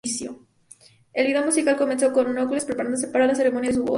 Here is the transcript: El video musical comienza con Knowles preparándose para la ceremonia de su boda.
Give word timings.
El 1.13 1.27
video 1.27 1.45
musical 1.45 1.77
comienza 1.77 2.11
con 2.11 2.33
Knowles 2.33 2.65
preparándose 2.65 3.09
para 3.09 3.27
la 3.27 3.35
ceremonia 3.35 3.69
de 3.69 3.75
su 3.75 3.83
boda. 3.83 3.89